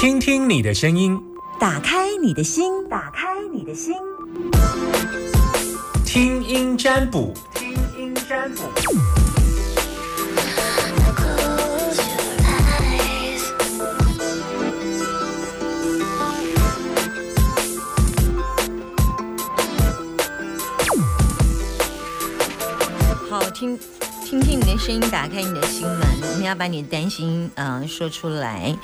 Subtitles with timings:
[0.00, 1.22] 听听你的声音，
[1.58, 3.92] 打开你的心，打开你的心，
[6.06, 8.62] 听音占卜，听音占卜。
[23.28, 23.78] 好听，
[24.24, 26.00] 听听你的声音，打开你的心门。
[26.22, 28.74] 我们要把你的担心，呃，说出来。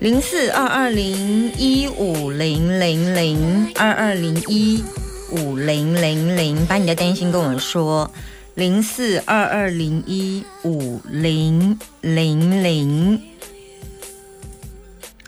[0.00, 4.84] 零四二二零一五零零零二二零一
[5.32, 8.08] 五零零零，把你的担心跟我说。
[8.54, 13.20] 零四二二零一五零零零。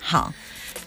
[0.01, 0.33] 好，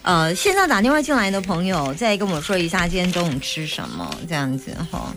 [0.00, 5.14] 呃，现在打电话进来的朋友，再跟我说一下今天中午吃什么，这样子哈。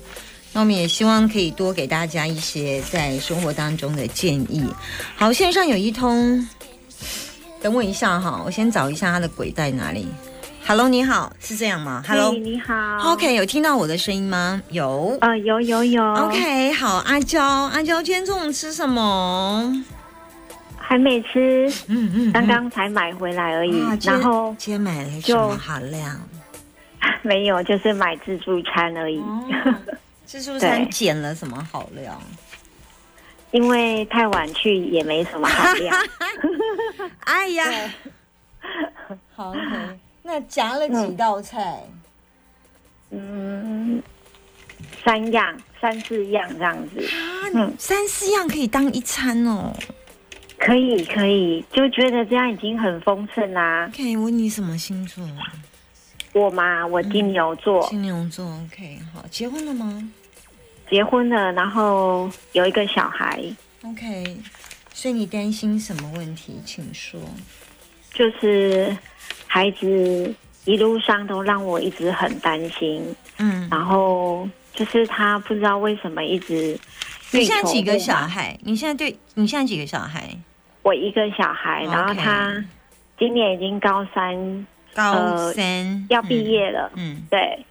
[0.52, 4.66] 那我们也希望可以多给大家一些在生活当中的建议。
[5.16, 6.48] 好，线上有一通，
[7.68, 10.08] 等我一下哈，我先找一下他的鬼在哪里。
[10.66, 13.12] Hello，你好，是这样吗？Hello，你好。
[13.12, 14.62] OK，有听到我的声音吗？
[14.70, 15.18] 有。
[15.20, 16.02] 呃，有有有。
[16.14, 19.84] OK，好，阿娇，阿娇，今天中午吃什么？
[20.78, 23.82] 还没吃，嗯嗯，刚刚才买回来而已。
[23.82, 26.10] 啊然后今天买了什么就好料？
[27.22, 29.20] 没有，就是买自助餐而已。
[29.20, 29.44] 哦
[30.26, 32.18] 自助餐对捡了什么好料？
[33.52, 35.94] 因为太晚去也没什么好料。
[37.22, 37.94] 哎呀，
[39.36, 41.84] 好 OK，那夹了几道菜？
[43.12, 44.02] 嗯，
[45.04, 49.74] 三样、三四样这样子，啊，嗯三四样可以当一餐哦。
[50.60, 53.90] 可以可以，就觉得这样已经很丰盛啦。
[53.96, 55.24] 可以问你什么星座？
[56.34, 58.46] 我嘛，我金牛座，金牛座。
[58.66, 60.12] OK，好，结婚了吗
[60.90, 63.42] 结婚了，然后有一个小孩
[63.84, 64.38] ，？OK，
[64.98, 66.60] 所以你担心什么问题？
[66.66, 67.22] 请说。
[68.16, 68.98] 就是
[69.46, 70.34] 孩子
[70.66, 73.16] 一路上都让我一直很担心。
[73.38, 76.76] 嗯，然后就是他不知道为什么一直
[77.30, 78.00] 你现在几个？
[78.00, 78.58] 小孩？
[78.64, 80.36] 你现在对你现在几个小孩？
[80.82, 82.66] 我一个小孩，然后他
[83.20, 84.66] 今年已经高三，
[84.96, 86.44] 高呃三要毕。
[86.46, 87.64] 业了，嗯，对，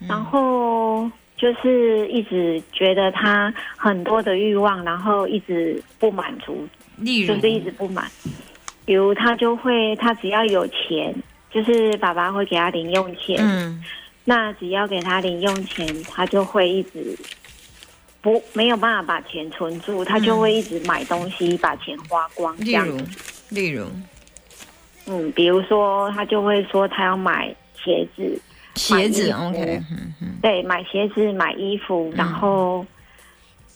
[0.00, 8.10] 嗯然后就是一直觉得他很多的欲望，然后一直不满足，例如就是一直不满。
[8.84, 11.14] 比如他就会，他只要有钱，
[11.50, 13.82] 就是爸爸会给他零用钱，嗯
[14.24, 17.16] 那只要给他零用钱，他就会一直
[18.20, 22.54] 不没有办法把钱存住，他就会一直买东西把钱花光。
[22.58, 22.98] 例如
[23.48, 23.86] 例如
[25.06, 28.38] 嗯，比如说他就会说他要买鞋子，
[28.78, 30.38] 鞋子，OK，嗯嗯。
[30.40, 32.86] 对，买鞋子、买衣服，然后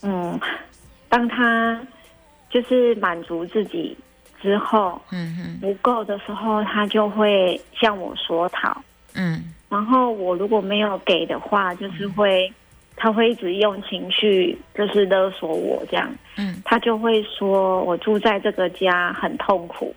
[0.02, 0.38] 嗯，
[1.08, 1.78] 当他
[2.48, 3.96] 就是满足自己
[4.40, 5.58] 之后嗯嗯。
[5.60, 8.82] 不够的时候，他就会向我索讨。
[9.14, 9.52] 嗯。
[9.68, 12.52] 然后我如果没有给的话，就是会，
[12.94, 16.62] 他会一直用情绪就是勒索我这样，嗯。
[16.64, 19.94] 他就会说我住在这个家很痛苦，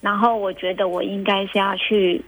[0.00, 2.22] 然后我觉得我应该是要去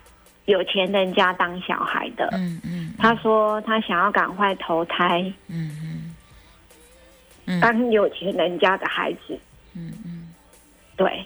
[0.47, 2.29] 有钱人家当小孩的。
[2.33, 5.21] 嗯嗯他说他想要赶快投胎。
[5.49, 6.15] 嗯嗯
[7.47, 7.61] 嗯。
[7.61, 9.39] 当有钱人家的孩子，
[9.75, 10.29] 嗯嗯，
[10.97, 11.25] 对，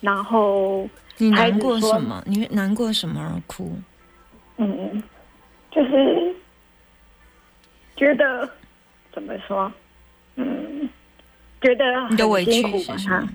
[0.00, 0.88] 然后
[1.18, 2.22] 你难过什么？
[2.26, 3.76] 你难过什么而哭？
[4.56, 5.02] 嗯，
[5.70, 6.34] 就是
[7.96, 8.48] 觉得
[9.12, 9.70] 怎么说，
[10.36, 10.88] 嗯，
[11.60, 13.28] 觉得很辛苦屈把他？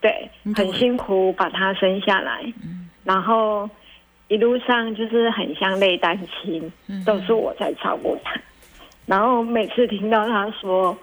[0.00, 2.88] 对很辛苦把他生下来，嗯。
[3.04, 3.68] 然后
[4.30, 8.40] 一路上就是很像累单亲，嗯都是我在照顾他。
[9.04, 10.96] 然后每次听到他说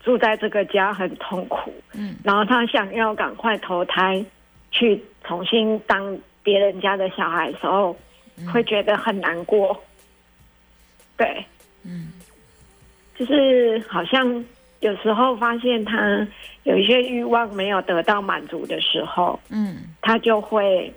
[0.00, 2.14] 住在这个家很痛苦，嗯。
[2.22, 4.24] 然后他想要赶快投胎
[4.70, 7.96] 去重新当别人家的小孩的时候，
[8.52, 9.76] 会觉得很难过。
[11.16, 11.44] 对，
[11.82, 12.12] 嗯。
[13.16, 14.44] 就是好像
[14.78, 16.24] 有时候发现他
[16.62, 19.78] 有一些欲望没有得到满足的时候，嗯。
[20.00, 20.94] 他就会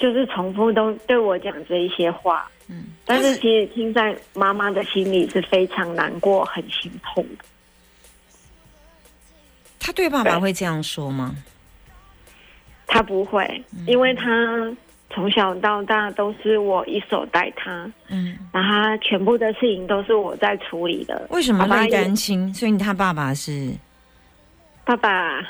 [0.00, 2.50] 就是重复都对我讲这一些话。
[2.68, 7.44] 嗯，但是其实听在妈妈的心里是非常难过、很心痛的。
[9.78, 11.34] 他对爸爸对会这样说吗？
[12.86, 14.26] 他不会，因为他
[15.10, 21.26] 从小到大都是我一手带他，嗯，然后他全部的事情都是我在处理的。
[21.30, 22.52] 为什么累爸爸也单亲？
[22.54, 23.72] 所以他爸爸是
[24.84, 25.40] 爸爸，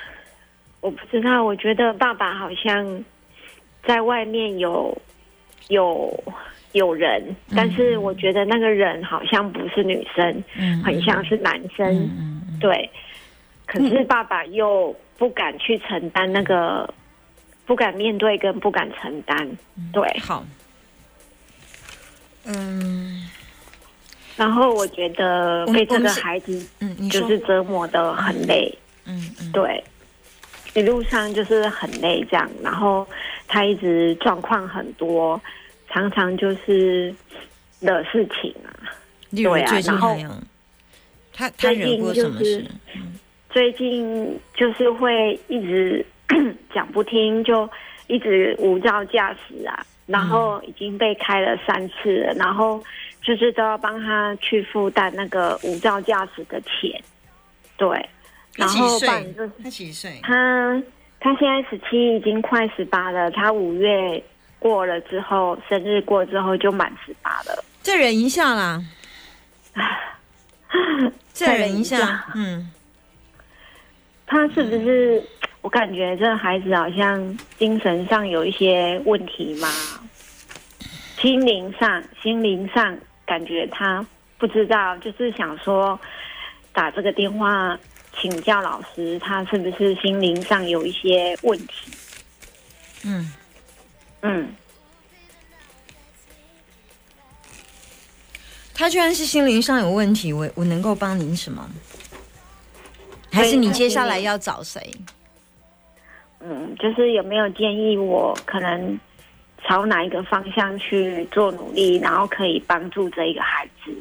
[0.80, 3.04] 我不知道，我觉得爸爸好像
[3.84, 4.96] 在外面有
[5.68, 6.24] 有
[6.72, 11.86] 有人，但是我觉得那个人好像不是女生，嗯很像是男生。
[11.88, 12.90] 嗯对，
[13.66, 16.92] 可是爸爸又不敢去承担那个
[17.64, 19.50] 不敢面对跟不敢承担，
[19.92, 20.02] 对。
[20.20, 20.44] 好，
[22.44, 23.28] 嗯。
[24.36, 28.72] 然后我觉得被这个孩子嗯，就是折磨的很累，
[29.06, 29.52] 嗯嗯。
[29.52, 29.82] 对，
[30.74, 33.06] 一路上就是很累这样，然后
[33.50, 35.40] 他一直状况很多，
[35.88, 37.12] 常常就是
[37.80, 38.70] 惹事情啊。
[39.30, 40.16] 例如对啊最近然后
[41.32, 42.70] 他他最惹过近就是什么事？
[43.50, 46.06] 最近就是会一直
[46.72, 47.68] 讲不听，就
[48.06, 52.80] 一直无照驾驶啊，然后已经被开了三次了，然后
[53.20, 57.02] 就是都要帮他去负担那个无照驾驶的钱，
[57.76, 58.08] 对，
[58.54, 60.20] 然后不然就是他几岁？
[60.22, 60.80] 他
[61.20, 64.22] 他现在十七，已经快十八了，他五月
[64.58, 68.82] 过了之后，生日过之后就满十八了，再忍一下啦，
[71.32, 72.24] 再忍一下。
[72.34, 72.70] 嗯，
[74.26, 75.22] 他是不是？
[75.62, 79.68] 我感觉这孩子好像精神上有一些问题嘛，
[81.18, 82.96] 心灵上、心灵上
[83.26, 84.02] 感觉他
[84.38, 86.00] 不知道，就是想说
[86.72, 87.78] 打这个电话
[88.18, 91.90] 请教老师，他是不是心灵上有一些问题？
[93.04, 93.32] 嗯，
[94.22, 94.54] 嗯，
[98.74, 101.70] 他居然是心灵上有问题，我我能够帮您什么？
[103.32, 104.92] 还是你接下来要找谁？
[106.40, 108.98] 嗯，就是有没有建议我可能
[109.66, 113.92] 朝哪一个方向去做努力，然后可以帮助这一个孩子？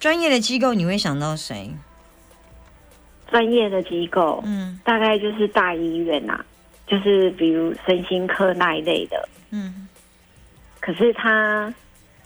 [0.00, 1.70] 专业的机构你会想到谁？
[3.30, 6.44] 专业的机构，嗯大概就是大医院呐、
[6.86, 9.28] 就是比如身心科那一类的。
[9.50, 9.88] 嗯，
[10.80, 11.72] 可是他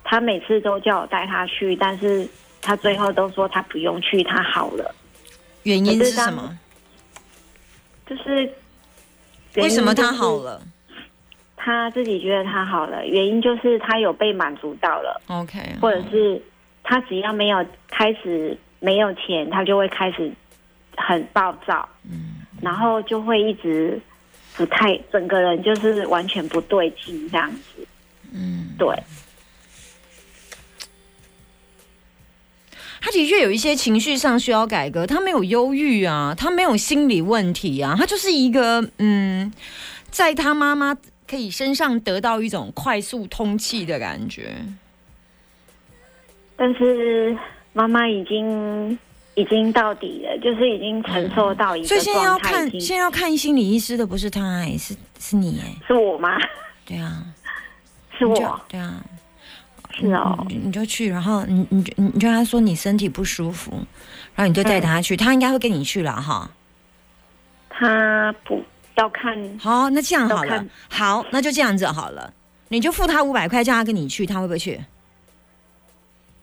[0.04, 2.28] 他每次都叫我带他去，但是
[2.60, 4.94] 他最后都说他不用去，他好了。
[5.64, 6.58] 原因是什么？
[8.06, 8.52] 就是
[9.56, 10.60] 为什么他好了
[11.56, 15.20] 他自己觉得他好了，原因就是他有被满足到了。
[15.28, 16.42] ？OK，或者是
[16.82, 20.32] 他只要没有开始没有钱，他就会开始
[21.06, 23.98] 很暴躁，嗯然后就会一直
[24.54, 27.86] 不太，整个人就是完全不对劲这样子。
[28.32, 28.94] 嗯，对，
[33.00, 39.50] 他的确有一些情绪上需要改革，他没有忧郁啊，他没有心理问题啊，他就是一个嗯，
[40.10, 40.96] 在他妈妈
[41.26, 44.54] 可以身上得到一种快速通气的感觉。
[46.56, 47.34] 但是
[47.72, 48.98] 妈妈已经
[49.34, 56.36] 已经到底了，就是已经承受到一个所以现在要，看，现在要看心理医师的不是他、哎，是是你哎、是我吗？
[56.84, 57.24] 对啊，
[58.18, 59.02] 是我，对啊，
[59.94, 63.70] 是哦，你你就去，然后你你就你就跟他说你身体不舒服，
[64.34, 66.50] 然后你就带他去，他应该会跟你去了哈。
[67.68, 68.62] 他不
[68.96, 72.32] 要看，好，那这样好了，好，那就这样子好了，
[72.68, 74.78] 你就付他五百块，叫他跟你去，他会不会去？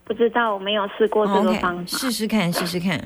[0.08, 1.98] 不知道我没有试过这个方法。
[1.98, 2.98] 试试看，试试看。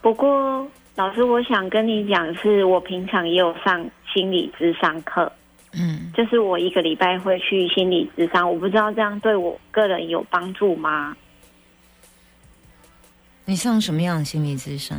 [0.00, 0.64] 不过，
[0.94, 5.32] 老师，我想跟你讲，是我平常也有上心理智商课，
[5.72, 11.16] 嗯，就是我一个礼拜会去心理智商，我不知道这样对我个人有帮助吗？
[13.46, 14.96] 你上什么样的心理智商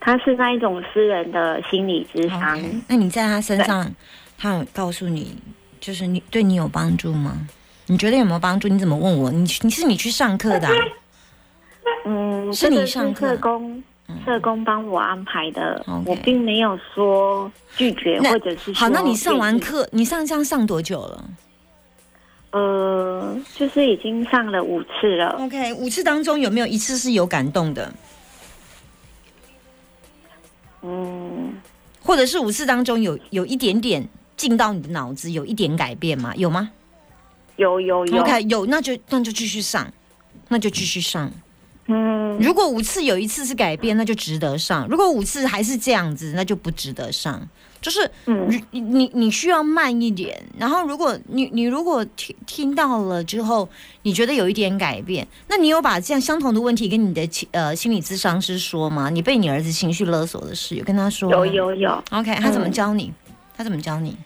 [0.00, 3.88] 他是那一种私人的心理智商那你在他身上，
[4.36, 5.36] 他有告诉你，
[5.78, 7.46] 就是你对你有帮助吗？
[7.86, 8.68] 你觉得有没有帮助？
[8.68, 9.30] 你怎么问我？
[9.30, 10.74] 你你是你去上课的、啊？
[12.06, 13.82] 嗯，是你上课社工
[14.24, 21.24] 社工帮我安排的我并没有说拒绝或者是好，那你上完，课，你上这样上多久了
[22.50, 27.92] 呃，就是已经上了五次了，？OK，五次当中有没有一次是有感动的，
[30.82, 31.54] 嗯，
[32.02, 36.34] 或者是五次当中有有一点点进到你的脑子，有一点改变吗？
[36.36, 36.70] 有吗
[37.56, 39.92] 有有有？OK，有，那就那就继续上，
[40.48, 41.30] 那就继续上。
[41.86, 47.48] 嗯，如果五次有一次是改变，那就值得上；如果五次还是这样子，那就不值得上。
[47.80, 53.68] 就是嗯你你你你需要慢一点，然后如果你你如果听听到了之后，
[54.02, 59.10] 你觉得有一点改变，那你有把这样相同的问题跟你的情呃心理咨商师说吗？
[59.10, 61.28] 你被你儿子情绪勒索的事有跟他说？
[61.32, 63.12] 有有有，OK，他怎么嗯教你？
[63.56, 64.16] 他怎么教你？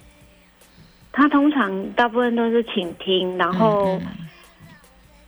[1.17, 4.07] 他通常大部分都是倾听，然后嗯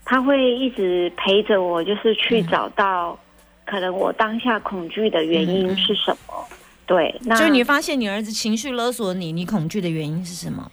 [0.04, 3.18] 他会一直陪着我，就是去嗯找到
[3.64, 6.34] 可能我当下恐惧的原因是什么。
[6.84, 10.70] 对，那就是你发现你儿子情绪勒索你，你恐惧的原因是什么？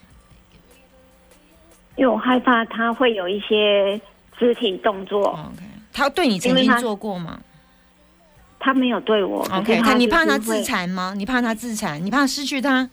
[1.96, 4.00] 因为我害怕他会有一些
[4.38, 7.40] 肢体动作，OK，他对你曾经做过吗
[8.60, 11.14] 他没有对我？OK，他你怕他自残吗？
[11.16, 12.06] 你怕他自残？
[12.06, 12.90] 你怕失去他？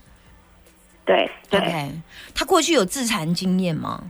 [1.04, 1.90] 对对。
[2.34, 4.02] 他过去有自残经验吗？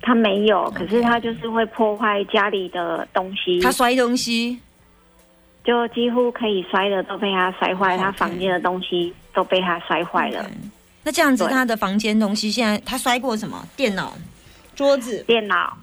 [0.00, 4.58] 他没有，可是他就是会破坏家里的东西，他摔东西，
[5.64, 10.48] 就几乎可以摔的都被他摔坏他房间的东西都被他摔坏了。
[11.02, 13.66] 那这样子，他的房间东西现在他摔过什么？
[13.76, 14.16] 电脑、
[14.76, 15.76] 桌子，电脑，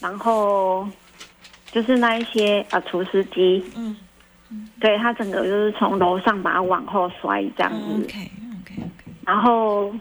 [0.00, 0.86] 然后
[1.70, 3.96] 就是那一些啊，厨师机，嗯。
[4.78, 8.06] 对他整个就是从楼上把它往后摔这样子
[9.26, 9.94] 然后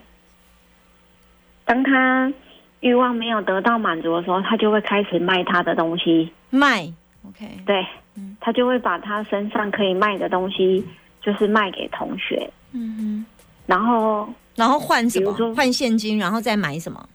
[1.65, 2.31] 当他
[2.79, 6.91] 欲望没有得到满足的时候，他就会开始卖他的东西，卖
[7.27, 7.85] ，OK，对
[8.15, 10.83] 嗯，他就会把他身上可以卖的东西，
[11.21, 13.25] 就是卖给同学，嗯哼
[13.67, 17.07] 然后，然后换什么换现金，然后再买什么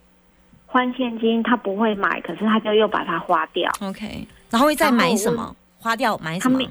[0.67, 3.71] 换现金，他不会买，可是他就又把它花掉。
[3.81, 5.55] ？OK，然后会再买什么？
[5.79, 6.71] 花掉买什么他？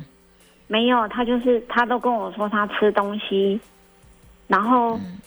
[0.68, 3.60] 没有，他就是他都跟我说他吃东西，
[4.48, 5.22] 然后、嗯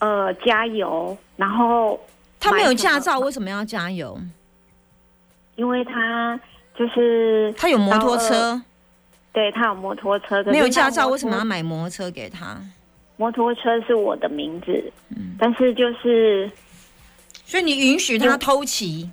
[0.00, 1.98] 呃加油，然后
[2.38, 4.16] 他没有驾照，为什么要加油？
[5.56, 6.38] 因为他
[6.76, 8.62] 就是他有摩托车，
[9.32, 12.56] 对他有摩托车，没有驾照，为什么要买摩托车给他？
[13.16, 16.48] 摩托车是我的名字，嗯但是就是
[17.44, 19.10] 所以你允许他偷骑？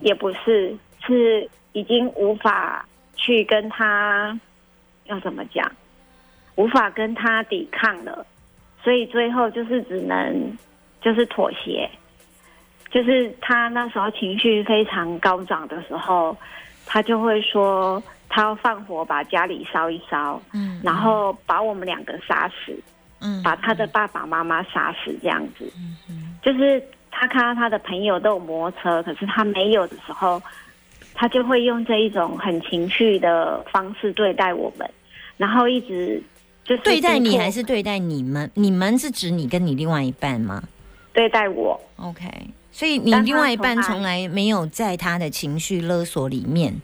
[0.00, 2.86] 也不是是已经无法
[3.16, 4.38] 去跟他
[5.06, 5.72] 要怎么讲，
[6.58, 8.26] 无法跟他抵抗了，
[8.82, 10.58] 所以最后就是只能
[11.00, 11.88] 就是妥协。
[12.90, 16.36] 就是他那时候情绪非常高涨的时候，
[16.84, 22.76] 他就会说他要放火把家里烧一烧，嗯，然后把我们两个杀死，
[23.20, 25.70] 嗯把他的爸爸妈妈杀死这样子。
[26.08, 30.42] 嗯就是他看到他的朋友都有摩托车，可是他没有的时候，
[31.14, 34.90] 他就会用这一种很情绪的方式对待我们，
[35.36, 36.22] 然后一直
[36.68, 38.50] 就是对待你还是对待你们？
[38.52, 40.62] 你们是指你跟你另外一半吗
[41.14, 42.28] 对待我？？OK，
[42.70, 46.80] 所以你另外一半从来没有在他的情绪勒索里面，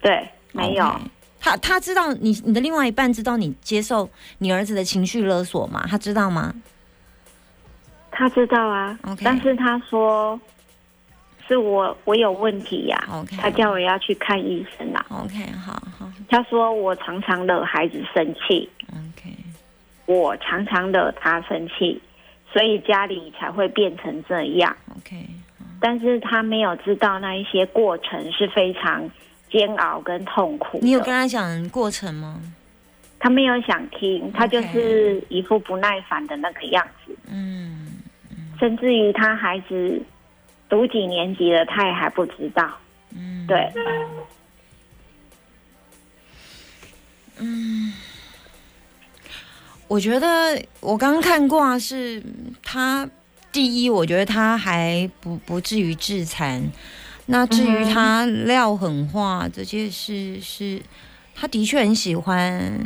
[0.00, 0.94] 对，没有
[1.40, 5.84] 他他知道你你的另外一半知道你接受你儿子的情绪勒索吗？
[5.88, 6.54] 他知道吗？
[8.12, 10.40] 他知道啊 OK 但是他说
[11.46, 15.04] 是我我有问题呀、OK 他叫我要去看医生啊。
[15.10, 19.05] OK，好好他说我常常惹孩子生气，OK，
[20.06, 22.00] 我常常惹他生气，
[22.52, 24.76] 所以家里才会变成这样。
[24.96, 25.26] OK，
[25.80, 29.10] 但是他没有知道那一些过程是非常
[29.50, 30.78] 煎熬跟痛苦。
[30.82, 32.40] 你有跟他讲过程吗？
[33.18, 37.98] 他没有想听，他就是一副不耐烦的那个样子，嗯，
[38.60, 40.00] 甚至于他孩子
[40.68, 42.70] 读几年级了，他也还不知道。
[43.16, 43.72] 嗯对，
[49.88, 52.22] 我觉得我刚刚看卦是
[52.62, 53.08] 他
[53.52, 56.62] 第一，我觉得他还不不至于致残。
[57.26, 60.80] 那至于他撂狠话这件事，是
[61.34, 62.78] 他的确很喜欢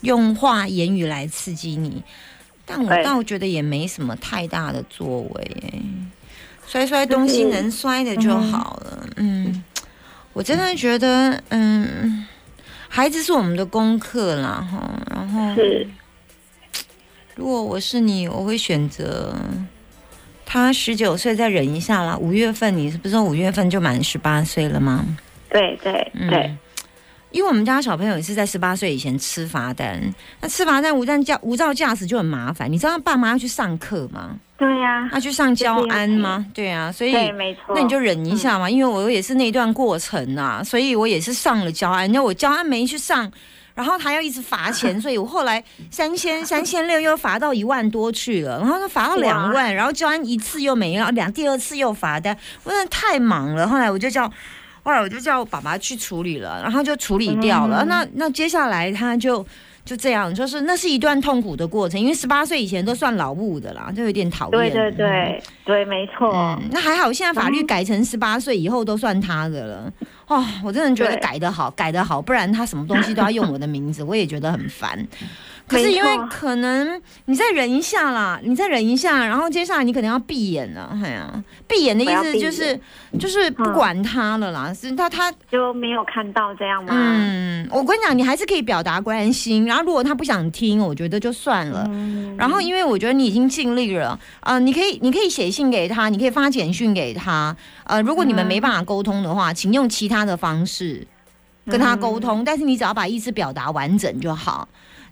[0.00, 2.02] 用话言语来刺激你，
[2.64, 5.82] 但我倒觉得也没什么太大的作为、欸
[6.66, 9.04] 摔摔东西能摔的就好了。
[9.16, 9.64] 嗯，
[10.32, 12.24] 我真的觉得，嗯，
[12.88, 14.99] 孩子是我们的功课啦，哈。
[15.54, 15.86] 是
[17.36, 19.34] 如果我是你，我会选择
[20.44, 22.16] 他十九岁再忍一下啦。
[22.18, 25.04] 五月份，你是不是说五月份就满十八岁了吗？
[25.48, 26.54] 对对嗯对，
[27.30, 30.00] 因为我们家小朋友也是在十八岁以前吃罚单，
[30.40, 32.70] 那吃罚单无照驾无照驾驶就很麻烦。
[32.70, 34.36] 你知道他爸妈要去上课吗？
[34.58, 36.44] 对呀、要去上交安吗？
[36.52, 37.74] 对啊，所以，没错。
[37.74, 43.32] 那你就忍一下嘛，因为我也是那段过程啊，所以我也是上了交安，那我交安没去上，
[43.80, 54.30] 然后他要一直罚钱， 所以我后来三千三千六又罚到一万多去了，然后他罚到两万，然后交安一次又没了，两第二次又罚单，我真的太忙了，后来我就叫。
[54.82, 57.84] 后来我就叫爸爸去处理了，然后就处理掉了。
[57.84, 59.46] 嗯那那接下来他就
[59.90, 64.52] 就这样，就是那是一段痛苦的过程，因为十八岁以前都算老物的啦，就有点讨厌。
[64.52, 66.30] 对对对对，没错。
[66.32, 69.92] 嗯，那还好，现在法律改成十八岁以后都算他的了。
[70.28, 75.04] 哦，我真的觉得改得好，改得好，不然他什么东西都要用我的名字， 我也觉得很烦。
[75.70, 80.98] 可是因为可能你再忍一下啦，你再忍一下，然后接下来你可能要闭眼了。
[81.02, 82.78] 哎呀，闭眼的意思就是
[83.18, 86.90] 就是不管他了啦，是他他就没有看到这样吗？
[86.92, 91.86] 嗯，我跟你讲，你还是可以表达关心，然后如果他不想听，我觉得就算了。
[91.88, 101.06] 嗯，然后，因为我觉得你已经尽力了，啊、你可以，你可以写信给他，你可以发简讯给他，呃，如果你们没办法沟通的话，请用其他的方式
[101.66, 104.68] 跟他沟通，但是你只要把意思表达完整就好。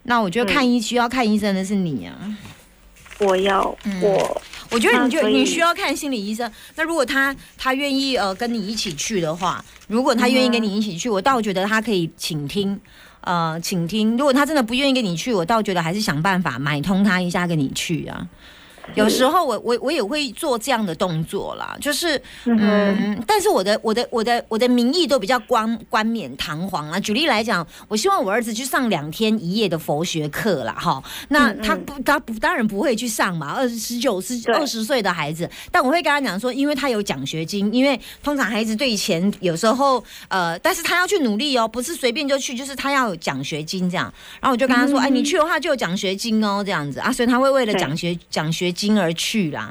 [0.09, 2.37] 那我觉得看医需要看医生的是你啊。
[3.21, 6.51] 我要嗯我我觉得你就你需要看心理医生。
[6.77, 12.81] 那如果他他愿意呃跟你一起去的话，如果他愿意跟你一起去，我倒觉得他可以倾听。
[13.23, 14.17] 呃，请听。
[14.17, 18.27] 如果他真的不愿意跟你去，我倒觉得还是想办法买通他一下，跟你去啊。
[18.95, 26.99] 有时候我我我也会做这样的动作啦，就是嗯但是我的我的我的我的名义都比较冠冠冕堂皇啊。
[27.01, 31.03] 举例来讲，我希望我儿子去上两天一夜的佛学课啦，哈。
[31.29, 34.55] 那他不他不当然不会去上嘛，二十十九十对。
[34.55, 44.13] 二十岁的孩子，但我会跟他讲说，因为他有奖学金，因为通常孩子对钱有时候呃，但是他要去努力哦，不是随便就去，就是他要有奖学金这样。
[44.41, 46.99] 然后我就跟他说，哎，你去的话就有奖学金哦，这样子。
[46.99, 49.69] 啊，所以他会为了奖学奖学金而去啦。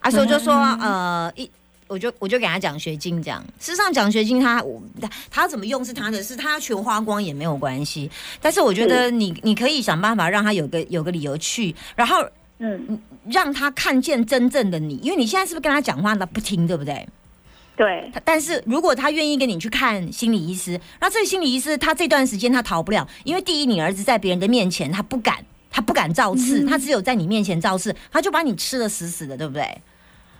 [0.00, 1.50] 啊，所以我就说呃一。
[1.90, 3.44] 我就我就给他奖学金，这样。
[3.58, 8.08] 事实上，奖学金他我他他怎么用是他的事，他全花光也没有关系。
[8.40, 12.24] 但是我觉得你你可以想办法让他有个有个理由去，然后
[12.58, 17.04] 嗯，让他看见真正的你，因为你现在是不是跟他讲话他不听，对不对？
[17.76, 29.80] 对，但是如果他愿意跟你去看心理医师，那这个心理医师他这段时间他逃不了，因为第一，你儿子在别人的面前他不敢，他不敢造次，他只有在你面前造次，他就把你吃的死死的，对不对？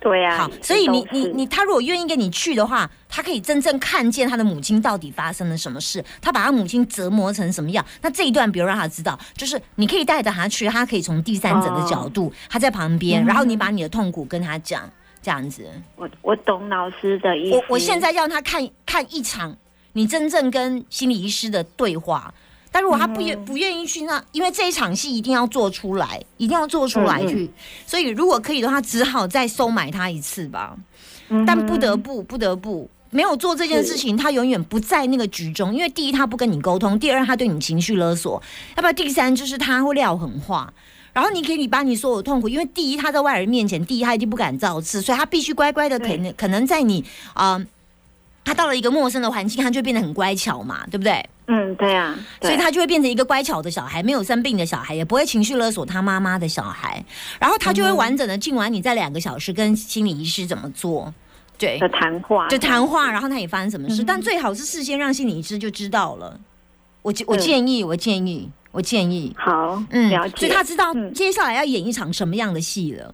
[0.01, 0.39] 对啊。
[0.39, 7.85] 好，所以你你你，他如果愿意跟你去的话，他可以真正看见他的母亲到底发生了什么事，他把他母亲折磨成什么样。
[8.01, 15.65] 那这一段，比如让他知道，就是你可以带着他去，他可以从第三者的角度，他在旁边，然后你把你的痛苦跟他讲，这样子。
[15.97, 17.57] 我我懂老师的意思。
[17.57, 19.55] 我我现在让他看看一场
[19.93, 22.33] 你真正跟心理医师的对话。
[22.73, 27.50] 但如果他不愿不愿意去，那因为这一场戏一定要做出来，一定要做出来去，
[27.87, 30.77] 所以如果可以的话，只好再收买他一次吧。
[31.29, 38.41] 嗯，但不得不不得不没有做这件事情，他永远不在那个局中，因为第一他不跟你沟通，第二他对你情绪勒索，
[38.77, 40.73] 要不然第三就是他会撂狠话。
[41.12, 47.04] 然后你可以把你所有痛苦，因为第一他在外人面前，第一他一定不敢造次，所以他必须乖乖的，可能可能在你
[47.35, 47.67] 啊、呃
[48.43, 51.25] 他到了一个陌生的环境，他就变得很乖巧嘛，对不对？
[51.52, 57.04] 嗯，对啊，所以他就会变成一个乖巧的小孩，没有生病的小孩，也不会情绪勒索他妈妈的小孩，
[57.41, 61.13] 然后他就会完整的尽完你在两个小时跟心理医师怎么做，
[61.58, 62.47] 对，的谈话。
[62.47, 66.39] 就谈话，然后他也发生什么事，但最好是事先让心理医师就知道了。
[67.02, 70.36] 我建我嗯建议，我建议，我建议，好，嗯了，解。
[70.36, 71.13] 所以他知道嗯。
[71.13, 73.13] 接下来要演一场什么样的戏了，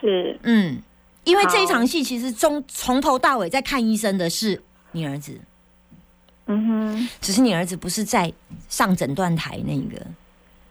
[0.00, 0.38] 是。
[0.44, 0.80] 嗯，
[1.24, 5.40] 因为这一场戏其实从从头到尾在看医生的是你儿子，
[6.46, 8.32] 嗯哼，只是你儿子不是在
[8.68, 10.00] 上诊断台那个，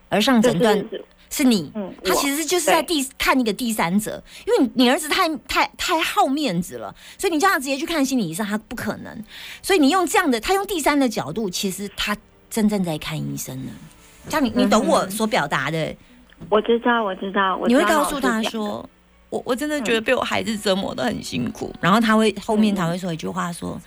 [0.08, 9.24] 而上诊断是是你，嗯，他其实就是在第看一个第三者，因为你你儿子太太太好面子了，所以你叫他直接去看心理医生，他不可能。
[9.60, 12.16] 所以你用这样的，他用第三的角度，其实他
[12.48, 13.72] 真正在看医生呢。
[14.28, 15.94] 这样你你懂我所表达的？
[16.48, 18.88] 我知道，我知道，我你会告诉他说
[19.28, 23.78] ：“我我真的觉得被我孩子折磨的很辛苦。”然后他会后面他会说一句话说。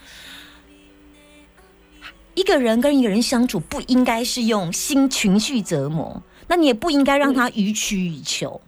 [2.40, 8.62] 一个人跟一个人相处，不应该是用心情绪折磨，那你也不应该让他予取予求。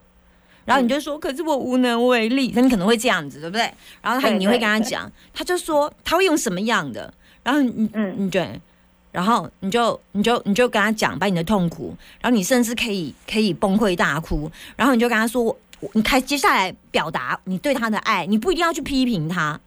[0.65, 3.73] 然后你就说，可是我无能为力，那你可能会这样子，对不对？
[4.01, 7.11] 然后他你会跟他讲，他就说他会用什么样的，
[7.43, 8.13] 然后你嗯。
[8.17, 8.59] 你对，
[9.11, 19.59] 然后你就你就你就跟他讲，把你的痛苦，然后你甚至可以可以崩溃大哭，然后你就跟他说，我我你开接下来表达你对他的爱，你不一定要去批评他，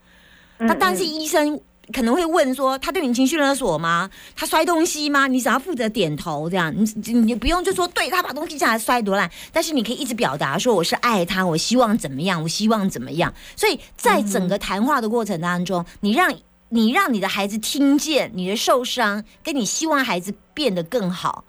[0.59, 1.61] 嗯那但是嗯医生
[1.93, 4.09] 可能会问说，他对你情绪勒索吗？
[4.35, 5.27] 他摔东西吗？
[5.27, 13.33] 你只要负责点头，这样你你你不用就说对他把东西下来摔多烂，但是你可以一直表达说我是爱他，我希望怎么样，我希望怎么样。
[13.55, 16.35] 所以在整个谈话的过程当中，你让
[16.71, 21.45] 你让你的孩子听见你的受伤，跟你希望孩子变得更好，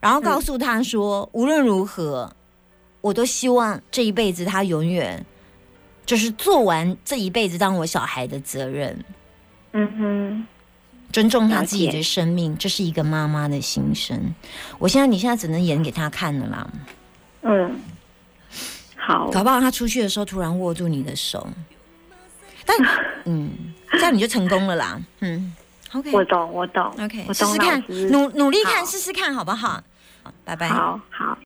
[0.00, 2.32] 然后告诉他说，无论如何，
[3.00, 5.26] 我都希望这一辈子他永远。
[6.04, 9.04] 就是做完这一辈子当我小孩的责任，
[9.72, 10.46] 嗯哼，
[11.12, 14.34] 尊重他自己的生命，这是一个妈妈的心声。
[14.78, 16.70] 我现在你现在只能演给他看了啦，
[17.42, 17.80] 嗯，
[18.96, 21.46] 好，搞不好他出去的时候突然握住你的手，
[22.64, 22.76] 但
[23.24, 23.50] 嗯，
[23.92, 25.00] 这样你就成功了啦。
[25.20, 25.54] 嗯
[25.92, 29.82] ，OK 我懂，我懂 OK，我懂试试看努努力看，试试看好不好？
[30.22, 30.68] 好，拜拜。
[30.68, 31.36] 好好。